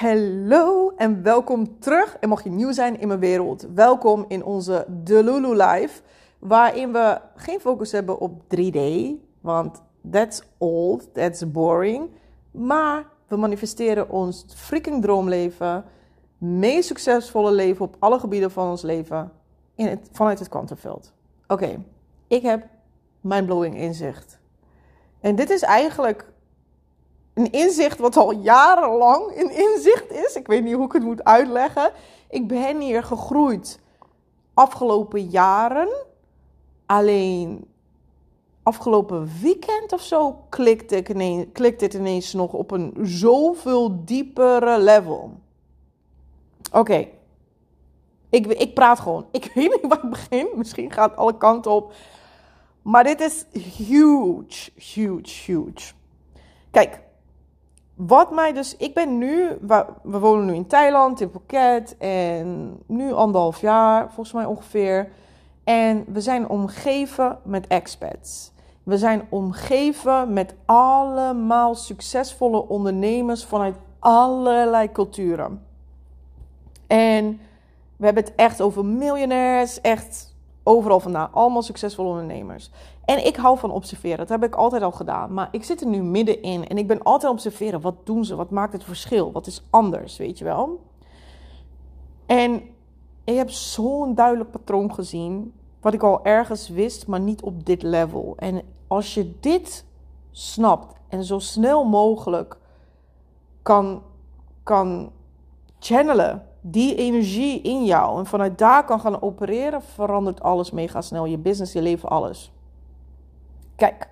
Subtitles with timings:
[0.00, 2.16] Hallo en welkom terug.
[2.20, 6.02] En mocht je nieuw zijn in mijn wereld, welkom in onze Delulu Life,
[6.38, 8.78] waarin we geen focus hebben op 3D,
[9.40, 12.10] want that's old, that's boring.
[12.50, 15.84] Maar we manifesteren ons freaking droomleven,
[16.38, 19.32] meest succesvolle leven op alle gebieden van ons leven
[19.74, 21.12] in vanuit het kwantumveld.
[21.46, 21.84] Oké,
[22.26, 22.66] ik heb
[23.20, 24.38] mindblowing inzicht.
[25.20, 26.29] En dit is eigenlijk
[27.40, 30.34] een inzicht wat al jarenlang een inzicht is.
[30.34, 31.92] Ik weet niet hoe ik het moet uitleggen.
[32.28, 33.80] Ik ben hier gegroeid
[34.54, 35.88] afgelopen jaren.
[36.86, 37.68] Alleen
[38.62, 44.78] afgelopen weekend of zo klikte, ik ineens, klikte het ineens nog op een zoveel diepere
[44.78, 45.32] level.
[46.72, 47.08] Oké.
[48.30, 49.26] Ik, ik praat gewoon.
[49.30, 50.48] Ik weet niet waar ik begin.
[50.54, 51.92] Misschien gaat alle kanten op.
[52.82, 55.92] Maar dit is huge, huge, huge.
[56.70, 57.00] Kijk,
[58.06, 59.58] wat mij dus, ik ben nu,
[60.02, 65.08] we wonen nu in Thailand, in Phuket en nu anderhalf jaar volgens mij ongeveer.
[65.64, 68.52] En we zijn omgeven met expats.
[68.82, 75.66] We zijn omgeven met allemaal succesvolle ondernemers vanuit allerlei culturen.
[76.86, 77.40] En
[77.96, 81.32] we hebben het echt over miljonairs, echt overal vandaan.
[81.32, 82.70] Allemaal succesvolle ondernemers.
[83.04, 84.18] En ik hou van observeren.
[84.18, 85.34] Dat heb ik altijd al gedaan.
[85.34, 86.66] Maar ik zit er nu middenin.
[86.66, 87.80] En ik ben altijd observeren.
[87.80, 88.36] Wat doen ze?
[88.36, 89.32] Wat maakt het verschil?
[89.32, 90.16] Wat is anders?
[90.16, 90.80] Weet je wel?
[92.26, 92.62] En
[93.24, 95.52] ik heb zo'n duidelijk patroon gezien.
[95.80, 98.34] Wat ik al ergens wist, maar niet op dit level.
[98.36, 99.84] En als je dit
[100.30, 102.56] snapt en zo snel mogelijk
[103.62, 104.02] kan,
[104.62, 105.12] kan
[105.78, 111.24] channelen, die energie in jou, en vanuit daar kan gaan opereren, verandert alles mega snel.
[111.24, 112.52] Je business, je leven, alles.
[113.76, 114.08] Kijk,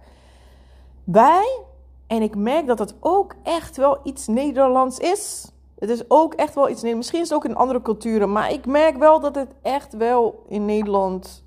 [1.05, 1.59] wij,
[2.07, 5.53] en ik merk dat het ook echt wel iets Nederlands is.
[5.79, 6.97] Het is ook echt wel iets Nederlands.
[6.99, 10.45] Misschien is het ook in andere culturen, maar ik merk wel dat het echt wel
[10.49, 11.45] in Nederland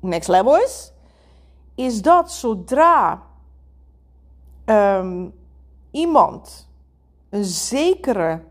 [0.00, 0.92] next level is.
[1.74, 3.22] Is dat zodra
[4.66, 5.34] um,
[5.90, 6.68] iemand
[7.30, 8.42] een zekere,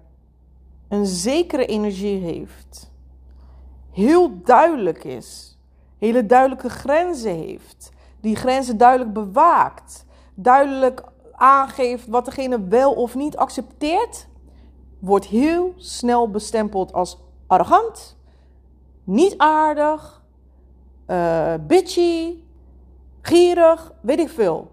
[0.88, 2.92] een zekere energie heeft,
[3.92, 5.58] heel duidelijk is,
[5.98, 13.38] hele duidelijke grenzen heeft die grenzen duidelijk bewaakt, duidelijk aangeeft wat degene wel of niet
[13.38, 14.28] accepteert,
[15.00, 18.18] wordt heel snel bestempeld als arrogant,
[19.04, 20.24] niet aardig,
[21.08, 22.36] uh, bitchy,
[23.22, 24.72] gierig, weet ik veel.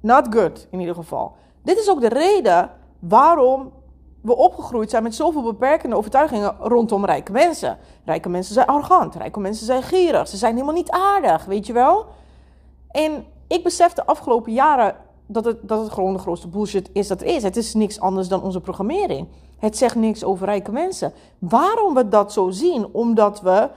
[0.00, 1.36] Not good in ieder geval.
[1.62, 3.72] Dit is ook de reden waarom
[4.22, 7.78] we opgegroeid zijn met zoveel beperkende overtuigingen rondom rijke mensen.
[8.04, 11.72] Rijke mensen zijn arrogant, rijke mensen zijn gierig, ze zijn helemaal niet aardig, weet je
[11.72, 12.06] wel?
[12.90, 14.96] En ik besef de afgelopen jaren
[15.26, 17.42] dat het, dat het gewoon de grootste bullshit is dat er is.
[17.42, 19.28] Het is niks anders dan onze programmering.
[19.58, 21.12] Het zegt niks over rijke mensen.
[21.38, 22.86] Waarom we dat zo zien?
[22.92, 23.68] Omdat we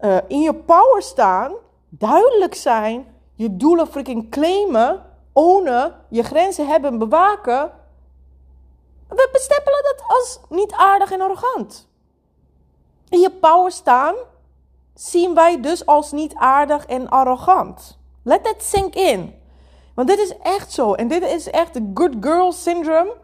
[0.00, 1.52] uh, in je power staan,
[1.88, 5.02] duidelijk zijn, je doelen freaking claimen,
[5.32, 7.70] ownen, je grenzen hebben, bewaken.
[9.08, 11.88] We bestempelen dat als niet aardig en arrogant.
[13.08, 14.14] In je power staan
[14.94, 17.98] zien wij dus als niet aardig en arrogant.
[18.22, 19.34] Let that sink in.
[19.94, 20.94] Want dit is echt zo.
[20.94, 23.16] En dit is echt de good girl syndrome.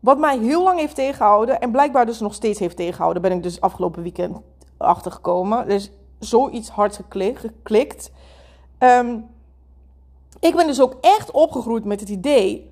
[0.00, 1.60] Wat mij heel lang heeft tegengehouden.
[1.60, 3.22] En blijkbaar dus nog steeds heeft tegengehouden.
[3.22, 4.36] Ben ik dus afgelopen weekend
[4.76, 5.58] achtergekomen.
[5.58, 8.10] Er is zoiets hard geklikt.
[8.78, 9.18] Ehm,
[10.40, 12.70] ik ben dus ook echt opgegroeid met het idee.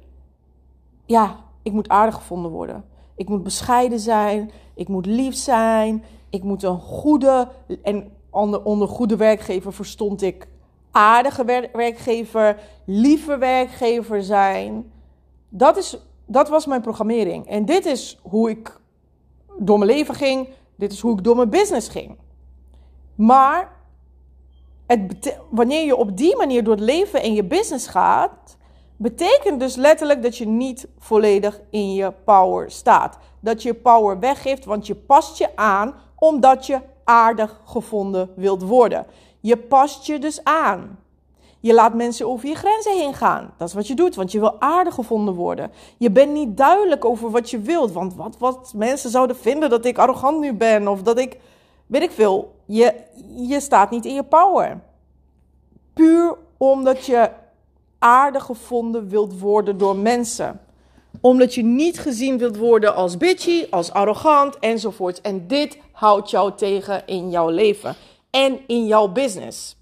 [1.04, 2.84] Ja, ik moet aardig gevonden worden.
[3.16, 4.50] Ik moet bescheiden zijn.
[4.74, 6.04] Ik moet lief zijn.
[6.30, 7.48] Ik moet een goede.
[7.82, 10.48] En onder, onder goede werkgever verstond ik
[10.90, 14.92] aardige werkgever, lieve werkgever zijn.
[15.48, 17.46] Dat, is, dat was mijn programmering.
[17.46, 18.80] En dit is hoe ik
[19.58, 20.48] door mijn leven ging.
[20.76, 22.16] Dit is hoe ik door mijn business ging.
[23.14, 23.72] Maar
[24.86, 28.56] het wanneer je op die manier door het leven en je business gaat,
[28.96, 33.18] betekent dus letterlijk dat je niet volledig in je power staat.
[33.40, 39.06] Dat je power weggeeft, want je past je aan omdat je aardig gevonden wilt worden.
[39.40, 40.98] Je past je dus aan.
[41.60, 43.54] Je laat mensen over je grenzen heen gaan.
[43.58, 45.70] Dat is wat je doet, want je wil aardig gevonden worden.
[45.98, 47.92] Je bent niet duidelijk over wat je wilt.
[47.92, 50.88] Want wat, wat mensen zouden vinden dat ik arrogant nu ben.
[50.88, 51.40] Of dat ik,
[51.86, 52.54] weet ik veel.
[52.64, 52.94] Je,
[53.36, 54.80] je staat niet in je power.
[55.94, 57.30] Puur omdat je
[58.04, 60.60] aardig gevonden wilt worden door mensen.
[61.20, 65.20] Omdat je niet gezien wilt worden als bitchy, als arrogant enzovoort.
[65.20, 67.94] En dit houdt jou tegen in jouw leven
[68.30, 69.76] en in jouw business.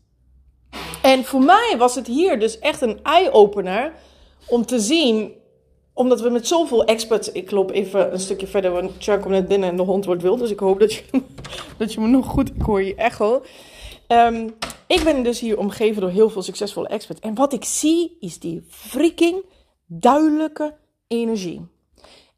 [1.03, 3.93] En voor mij was het hier dus echt een eye-opener
[4.47, 5.33] om te zien
[5.95, 7.33] omdat we met zoveel experts.
[7.33, 10.23] Ik loop even een stukje verder, want Chuck komt net binnen en de hond wordt
[10.23, 10.39] wild.
[10.39, 11.03] Dus ik hoop dat je,
[11.79, 12.49] dat je me nog goed.
[12.55, 13.43] Ik hoor je echo.
[14.07, 14.49] Ehm,
[14.93, 17.21] ik ben dus hier omgeven door heel veel succesvolle experts.
[17.21, 19.45] En wat ik zie is die freaking
[19.87, 21.69] duidelijke energie.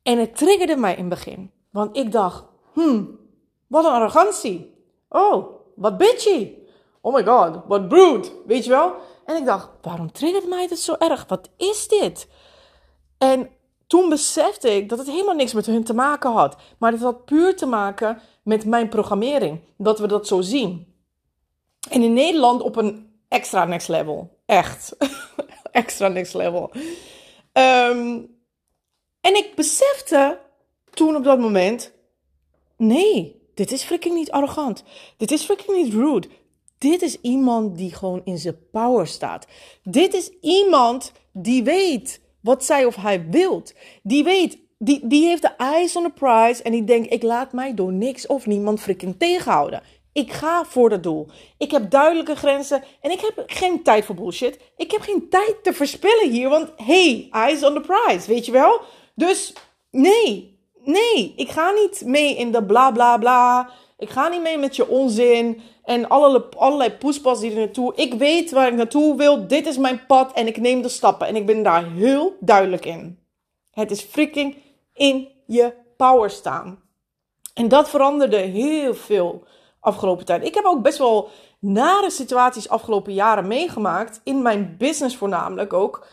[0.02, 1.50] En het triggerde mij in het begin.
[1.70, 3.18] Want ik dacht, hmm,
[3.66, 4.74] wat een arrogantie.
[5.08, 5.46] Oh,
[5.76, 6.52] wat bitchy.
[7.00, 8.32] Oh my god, wat brood.
[8.46, 8.94] Weet je wel?
[9.24, 11.24] En ik dacht, waarom triggert mij dit zo erg?
[11.28, 12.28] Wat is dit?
[13.18, 13.50] En
[13.86, 16.56] toen besefte ik dat het helemaal niks met hun te maken had.
[16.78, 19.60] Maar het had puur te maken met mijn programmering.
[19.76, 20.94] Dat we dat zo zien.
[21.90, 24.38] En in Nederland op een extra next level.
[24.46, 24.96] Echt.
[25.70, 26.70] extra next level.
[27.52, 28.20] Ehm,
[29.20, 30.40] en ik besefte
[30.90, 31.92] toen op dat moment:
[32.76, 34.84] nee, dit is freaking niet arrogant.
[35.16, 36.28] Dit is freaking niet rude.
[36.78, 39.46] Dit is iemand die gewoon in zijn power staat.
[39.82, 43.75] Dit is iemand die weet wat zij of hij wilt.
[44.02, 47.52] Die weet, die, die heeft de eyes on the prize en die denkt: ik laat
[47.52, 49.82] mij door niks of niemand freaking tegenhouden.
[50.14, 51.26] Ik ga voor dat doel.
[51.58, 54.58] Ik heb duidelijke grenzen en ik heb geen tijd voor bullshit.
[54.76, 58.52] Ik heb geen tijd te verspillen hier, want hey, eyes on the prize, weet je
[58.52, 58.81] wel?
[59.14, 59.52] Dus
[59.90, 63.70] nee, nee, ik ga niet mee in de bla bla bla.
[63.99, 67.93] Ik ga niet mee met je onzin en allerlei, poespas die er naartoe.
[67.94, 69.46] Ik weet waar ik naartoe wil.
[69.46, 71.26] Dit is mijn pad en ik neem de stappen.
[71.26, 73.19] En ik ben daar heel duidelijk in.
[73.70, 74.56] Het is freaking
[74.94, 76.82] in je power staan.
[77.55, 79.46] En dat veranderde heel veel
[79.84, 80.44] afgelopen tijd.
[80.44, 81.28] Ik heb ook best wel
[81.58, 84.20] nare situaties afgelopen jaren meegemaakt.
[84.25, 86.06] In mijn business voornamelijk ook.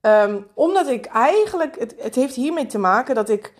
[0.00, 3.54] Ehm, omdat ik eigenlijk, het, het heeft hiermee te maken dat ik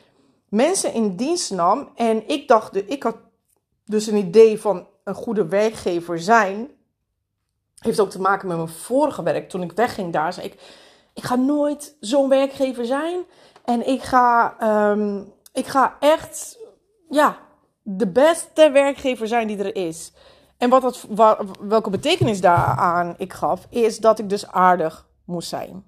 [0.49, 1.89] mensen in dienst nam.
[1.95, 3.17] En ik dacht, ik had
[3.85, 6.71] dus een idee van een goede werkgever zijn.
[7.79, 9.49] Heeft ook te maken met mijn vorige werk.
[9.49, 10.53] Toen ik wegging daar, zei ik:
[11.15, 13.25] Ik ga nooit zo'n werkgever zijn.
[13.65, 15.23] En ik ga, ehm,
[15.53, 16.59] ik ga echt,
[17.11, 17.39] ja,
[17.83, 20.13] de beste werkgever zijn die er is.
[20.59, 21.07] En wat dat,
[21.61, 25.85] welke betekenis daaraan ik gaf, is dat ik dus aardig moest zijn.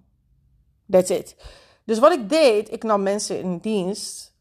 [0.91, 1.37] That's it.
[1.85, 4.35] Dus wat ik deed, ik nam mensen in dienst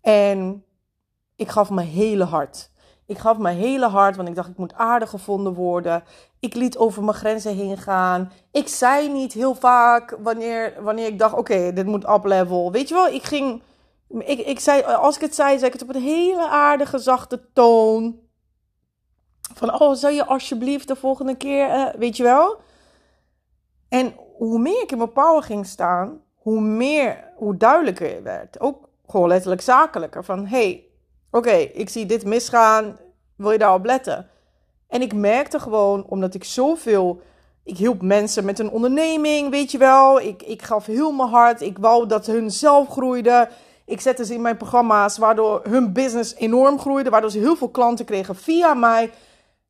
[0.00, 0.64] en
[1.36, 2.70] ik gaf mijn hele hart.
[3.06, 6.02] Ik gaf mijn hele hart, want ik dacht ik moet aardig gevonden worden.
[6.40, 8.32] Ik liet over mijn grenzen heen gaan.
[8.52, 12.72] Ik zei niet heel vaak wanneer, wanneer ik dacht, oké, dit moet up level.
[12.72, 13.62] Weet je wel, ik ging,
[14.08, 17.52] ik, ik zei, als ik het zei, zei ik het op een hele aardige, zachte
[17.52, 18.20] toon.
[19.54, 22.60] Van, oh, zou je alsjeblieft de volgende keer, uh, weet je wel?
[23.88, 28.60] En hoe meer ik in mijn power ging staan, hoe meer, hoe duidelijker het werd.
[28.60, 30.24] Ook gewoon letterlijk zakelijker.
[30.24, 30.84] Van, hey,
[31.30, 32.98] oké, ik zie dit misgaan,
[33.36, 34.28] wil je daarop letten?
[34.88, 37.20] En ik merkte gewoon, omdat ik zoveel...
[37.64, 40.20] Ik hielp mensen met een onderneming, weet je wel.
[40.20, 41.60] Ik, ik gaf heel mijn hart.
[41.60, 43.48] Ik wou dat hun zelf groeiden.
[43.88, 47.10] Ik zette ze in mijn programma's, waardoor hun business enorm groeide.
[47.10, 49.10] Waardoor ze heel veel klanten kregen via mij.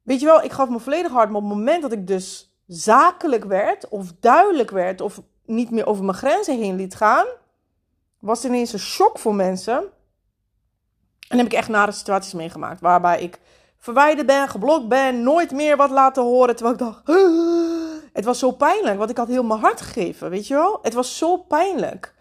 [0.02, 1.28] Weet je wel, ik gaf me volledig hart.
[1.28, 5.86] Maar op het moment dat ik dus zakelijk werd, of duidelijk werd, of niet meer
[5.86, 7.26] over mijn grenzen heen liet gaan,
[8.18, 9.84] was ineens een shock voor mensen.
[11.28, 12.80] En heb ik echt nare situaties meegemaakt.
[12.80, 13.38] Waarbij ik
[13.78, 16.56] verwijderd ben, geblokt ben, nooit meer wat laten horen.
[16.56, 17.02] Terwijl ik dacht,
[18.18, 18.98] het was zo pijnlijk.
[18.98, 20.78] Want ik had heel mijn hart gegeven, weet je wel.
[20.82, 22.14] Het was zo pijnlijk.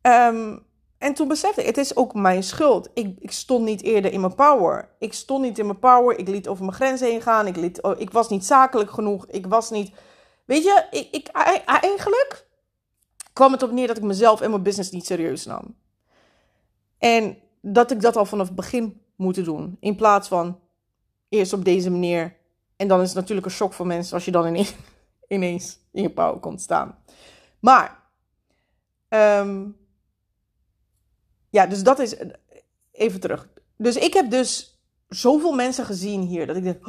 [0.00, 0.56] Ehm,
[1.00, 2.90] en toen besefte ik, het is ook mijn schuld.
[2.94, 4.88] Ik, ik, stond niet eerder in mijn power.
[4.98, 6.18] Ik stond niet in mijn power.
[6.18, 7.46] Ik liet over mijn grenzen heen gaan.
[7.46, 9.26] Ik, liet, oh, ik was niet zakelijk genoeg.
[9.26, 9.92] Ik was niet...
[10.44, 11.28] Weet je, ik, ik,
[11.66, 12.46] eigenlijk
[13.32, 15.76] kwam het op neer dat ik mezelf en mijn business niet serieus nam.
[16.98, 19.76] En dat ik dat al vanaf het begin moet doen.
[19.80, 20.58] In plaats van
[21.28, 22.36] eerst op deze manier.
[22.76, 24.46] En dan is het natuurlijk een shock voor mensen als je dan
[25.28, 26.98] ineens, in je power komt staan.
[27.60, 28.02] Maar,
[29.08, 29.79] um,
[31.50, 32.16] ja, dus dat is.
[32.92, 33.48] Even terug.
[33.76, 36.86] Dus ik heb dus zoveel mensen gezien hier dat ik denk: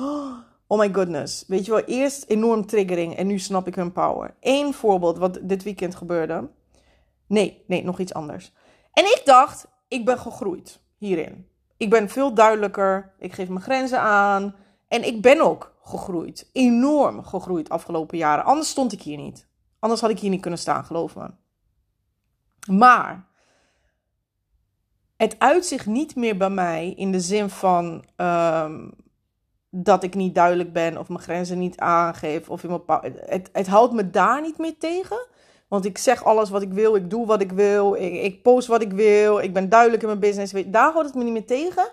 [0.68, 1.44] oh my goodness.
[1.48, 4.36] Weet je wel, eerst enorm triggering en nu snap ik hun power.
[4.39, 6.50] Eén voorbeeld wat dit weekend gebeurde.
[7.27, 8.53] Nee, nee, nog iets anders.
[8.94, 11.48] En ik dacht, ik ben gegroeid hierin.
[11.77, 13.13] Ik ben veel duidelijker.
[13.20, 14.56] Ik geef mijn grenzen aan.
[14.88, 16.50] En ik ben ook gegroeid.
[16.53, 18.46] Enorm gegroeid afgelopen jaren.
[18.46, 19.48] Anders stond ik hier niet.
[19.80, 21.30] Anders had ik hier niet kunnen staan, geloof me.
[22.72, 23.27] Maar
[25.21, 28.89] het uitzicht niet meer bij mij in de zin van ehm,
[29.69, 32.49] dat ik niet duidelijk ben of mijn grenzen niet aangeef.
[32.49, 35.27] Of in mijn het, het houdt me daar niet meer tegen.
[35.67, 38.67] Want ik zeg alles wat ik wil, ik doe wat ik wil, ik, ik post
[38.67, 40.53] wat ik wil, ik ben duidelijk in mijn business.
[40.65, 41.91] Daar houdt het me niet meer tegen.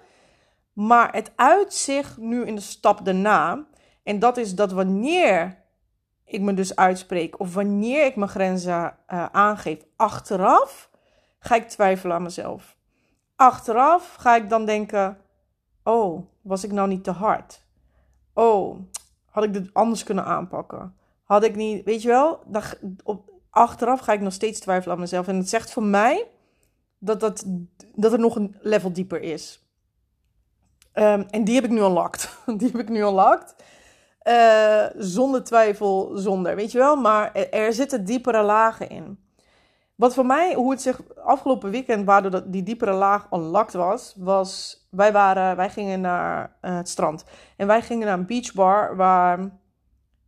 [0.73, 3.67] Maar het uitzicht nu in de stap daarna.
[4.03, 5.65] En dat is dat wanneer
[6.25, 10.91] ik me dus uitspreek of wanneer ik mijn grenzen uh, aangeef achteraf,
[11.39, 12.77] ga ik twijfelen aan mezelf.
[13.39, 15.19] Achteraf ga ik dan denken:
[15.83, 17.63] oh, was ik nou niet te hard?
[18.33, 18.79] Oh,
[19.31, 20.95] had ik dit anders kunnen aanpakken?
[21.25, 22.43] Had ik niet, weet je wel,
[23.05, 25.29] op, achteraf ga ik nog steeds twijfelen aan mezelf.
[25.29, 26.27] En het zegt voor mij
[26.99, 27.45] dat, dat,
[27.95, 29.67] dat er nog een level dieper is.
[30.95, 32.39] Um, en die heb ik nu unlocked.
[32.59, 33.55] Die heb ik nu unlocked.
[34.23, 36.57] Uh, zonder twijfel, zonder.
[36.57, 36.97] Weet je wel?
[36.97, 39.19] Maar er, zitten diepere lagen in.
[39.99, 44.81] Wat voor mij, hoe het zich afgelopen weekend, waardoor die diepere laag unlocked was, was.
[44.91, 47.25] Wij, waren, wij gingen naar uh, het strand.
[47.57, 49.51] En wij gingen naar een beachbar waar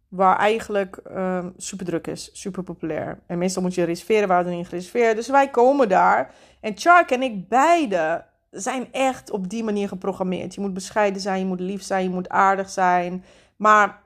[0.08, 3.18] waar eigenlijk um, super druk is, super populair.
[3.26, 5.16] En meestal moet je reserveren, we hadden niet gereserveerd.
[5.16, 6.34] Dus wij komen daar.
[6.60, 10.54] En Chark en ik beide zijn echt op die manier geprogrammeerd.
[10.54, 13.24] Je moet bescheiden zijn, je moet lief zijn, je moet aardig zijn.
[13.56, 14.02] Maar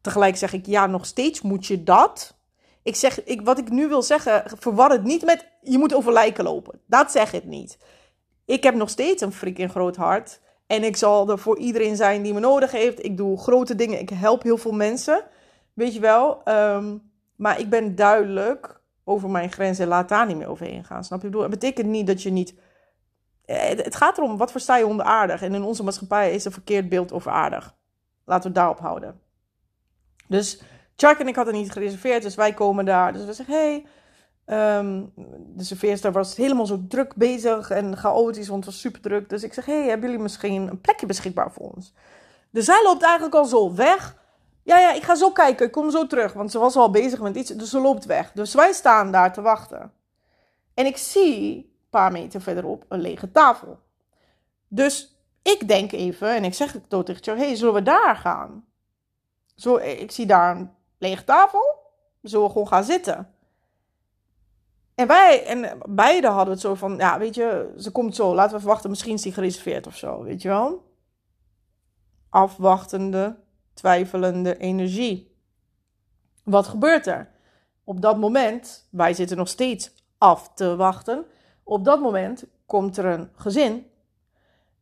[0.00, 2.33] tegelijk zeg ik, ja, nog steeds moet je dat.
[2.84, 6.12] Ik zeg, ik, wat ik nu wil zeggen, verwar het niet met je moet over
[6.12, 6.80] lijken lopen.
[6.86, 7.78] Dat zeg ik niet.
[8.44, 10.40] Ik heb nog steeds een freaking groot hart.
[10.66, 13.04] En ik zal er voor iedereen zijn die me nodig heeft.
[13.04, 14.00] Ik doe grote dingen.
[14.00, 15.24] Ik help heel veel mensen.
[15.72, 16.42] Weet je wel.
[16.44, 16.96] Ehm,
[17.36, 19.88] maar ik ben duidelijk over mijn grenzen.
[19.88, 21.04] Laat daar niet meer overheen gaan.
[21.04, 21.38] Snap je?
[21.38, 22.54] Het betekent niet dat je niet.
[23.44, 25.42] Eh, het gaat erom, wat versta je onder aardig?
[25.42, 27.74] En in onze maatschappij is een verkeerd beeld over aardig.
[28.24, 29.20] Laten we het daarop houden.
[30.28, 30.62] Dus
[30.96, 33.12] Chuck en ik hadden niet gereserveerd, dus wij komen daar.
[33.12, 33.86] Dus we zeggen, hey,
[34.46, 35.12] Um,
[35.54, 39.28] de serveerster was helemaal zo druk bezig en chaotisch, want het was super druk.
[39.28, 41.92] Dus ik zeg, hey, hebben jullie misschien een plekje beschikbaar voor ons?
[42.50, 44.16] Dus zij loopt eigenlijk al zo weg.
[44.62, 46.32] Ja, ja, ik ga zo kijken, ik kom zo terug.
[46.32, 48.32] Want ze was al bezig met iets, dus ze loopt weg.
[48.32, 49.92] Dus wij staan daar te wachten.
[50.74, 53.78] En ik zie een paar meter verderop een lege tafel.
[54.68, 58.64] Dus ik denk even, en ik zeg het tegen jou, hey, zullen we daar gaan?
[59.54, 60.70] Zo, ik zie daar een
[61.04, 61.82] lege tafel.
[62.22, 63.34] Zullen we gewoon gaan zitten?
[64.94, 68.52] En wij, en beide hadden het zo van, ja, weet je, ze komt zo, laten
[68.54, 70.92] we verwachten, misschien is die gereserveerd of zo, weet je wel?
[72.28, 73.36] Afwachtende,
[73.72, 75.36] twijfelende energie.
[76.44, 77.30] Wat gebeurt er?
[77.84, 81.24] Op dat moment, wij zitten nog steeds af te wachten.
[81.62, 83.90] Op dat moment komt er een gezin.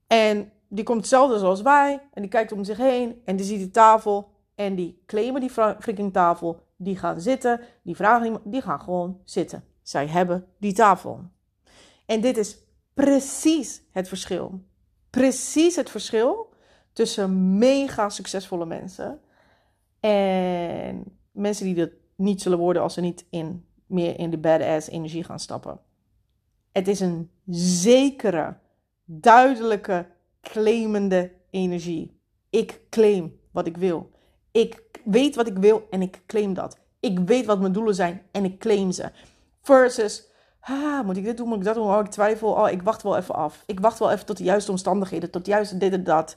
[0.07, 2.09] En die komt hetzelfde zoals wij.
[2.13, 3.23] En die kijkt om zich heen.
[3.25, 4.32] En die ziet die tafel.
[4.55, 6.63] En die claimen die freaking tafel.
[6.77, 7.61] Die gaan zitten.
[7.83, 9.65] Die vragen, die gaan gewoon zitten.
[9.83, 11.21] Zij hebben die tafel.
[12.07, 12.59] En dit is
[12.95, 14.65] precies het verschil.
[15.11, 16.53] Precies het verschil
[16.93, 19.21] tussen mega succesvolle mensen
[20.01, 24.89] en mensen die dat niet zullen worden als ze niet in, meer in de badass
[24.89, 25.81] energie gaan stappen.
[26.73, 28.57] Het is een zekere,
[29.05, 30.07] duidelijke,
[30.41, 32.21] claimende energie.
[32.51, 34.11] Ik claim wat ik wil.
[34.53, 36.79] Ik weet wat ik wil en ik claim dat.
[37.01, 39.11] Ik weet wat mijn doelen zijn en ik claim ze.
[39.63, 40.29] Versus,
[40.61, 41.87] ah, moet ik dit doen, moet ik dat doen?
[41.87, 42.53] Oh, ik twijfel.
[42.53, 43.63] Oh, ik wacht wel even af.
[43.67, 46.37] Ik wacht wel even tot de juiste omstandigheden, tot juist dit en dat.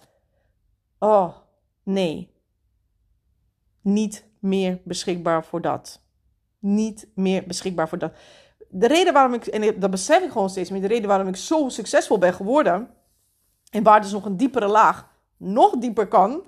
[0.99, 1.35] Oh,
[1.83, 2.33] nee.
[3.81, 6.01] Niet meer beschikbaar voor dat.
[6.59, 8.13] Niet meer beschikbaar voor dat.
[8.69, 11.35] De reden waarom ik, en dat besef ik gewoon steeds meer, de reden waarom ik
[11.35, 12.89] zo succesvol ben geworden,
[13.69, 15.07] en waar dus nog een diepere laag
[15.37, 16.43] nog dieper kan,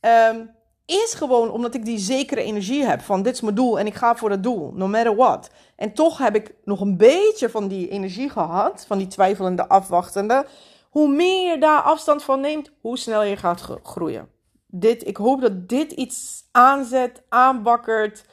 [0.00, 0.50] um,
[0.92, 3.94] is gewoon omdat ik die zekere energie heb van dit is mijn doel en ik
[3.94, 5.50] ga voor dat doel, no matter what.
[5.76, 10.46] En toch heb ik nog een beetje van die energie gehad, van die twijfelende, afwachtende.
[10.90, 14.28] Hoe meer je daar afstand van neemt, hoe sneller je gaat groeien.
[14.66, 18.24] Dit, ik hoop dat dit iets aanzet, aanbakkert.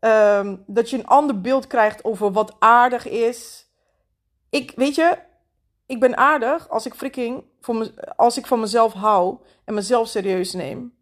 [0.00, 3.66] Ehm, dat je een ander beeld krijgt over wat aardig is.
[4.50, 5.18] Ik, weet je,
[5.86, 10.08] ik ben aardig als ik freaking voor me, als ik van mezelf hou en mezelf
[10.08, 10.97] serieus neem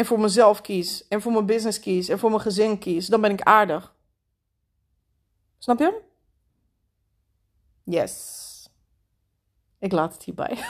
[0.00, 3.20] en voor mezelf kies en voor mijn business kies en voor mijn gezin kies, dan
[3.20, 3.94] ben ik aardig.
[5.58, 6.00] Snap je?
[7.84, 8.68] Yes.
[9.78, 10.58] Ik laat het hierbij.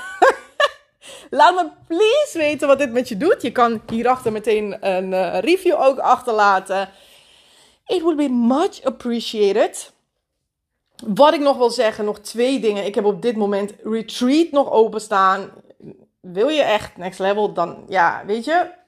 [1.30, 3.42] Laat me please weten wat dit met je doet.
[3.42, 6.88] Je kan hierachter meteen een uh, review ook achterlaten.
[7.86, 9.92] It would be much appreciated.
[11.06, 12.84] Wat ik nog wil zeggen, nog twee dingen.
[12.84, 15.50] Ik heb op dit moment Retreat nog openstaan.
[16.20, 18.78] Wil je echt next level, dan ja, weet je,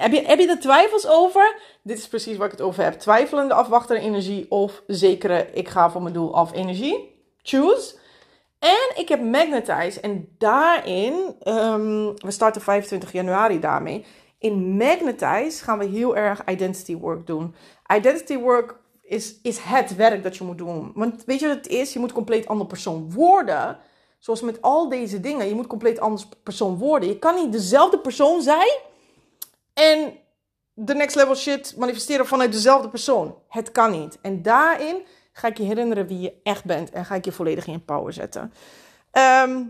[0.00, 1.56] heb je, heb je er twijfels over?
[1.82, 2.98] Dit is precies waar ik het over heb.
[2.98, 7.22] Twijfelende, afwachtende energie of zekere, ik ga voor mijn doel af energie.
[7.42, 7.94] Choose.
[8.58, 10.00] En ik heb Magnetize.
[10.00, 14.04] En daarin, um, we starten 25 januari daarmee.
[14.38, 17.54] In Magnetize gaan we heel erg identity work doen.
[17.94, 20.92] Identity work is, is het werk dat je moet doen.
[20.94, 21.92] Want weet je wat het is?
[21.92, 23.78] Je moet compleet andere persoon worden.
[24.18, 25.48] Zoals met al deze dingen.
[25.48, 27.08] Je moet compleet anders persoon worden.
[27.08, 28.88] Je kan niet dezelfde persoon zijn
[29.80, 30.18] en
[30.74, 33.38] de next level shit manifesteren vanuit dezelfde persoon.
[33.48, 34.18] Het kan niet.
[34.22, 37.66] En daarin ga ik je herinneren wie je echt bent en ga ik je volledig
[37.66, 38.52] in power zetten.
[39.10, 39.62] Ehm,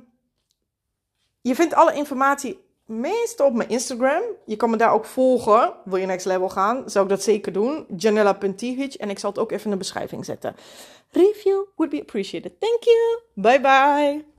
[1.40, 4.22] je vindt alle informatie meestal op mijn Instagram.
[4.46, 5.72] Je kan me daar ook volgen.
[5.84, 6.90] Wil je next level gaan?
[6.90, 7.86] Zou ik dat zeker doen.
[7.96, 8.94] Janella.tihic.
[8.94, 10.56] En ik zal het ook even in de beschrijving zetten.
[11.10, 12.60] Review would be appreciated.
[12.60, 13.20] Thank you.
[13.34, 14.29] Bye bye.